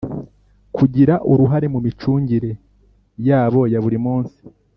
kugira 0.75 1.13
uruhare 1.31 1.67
mu 1.73 1.79
micungire 1.85 2.51
yabo 3.27 3.61
yaburi 3.73 3.97
musi 4.05 4.41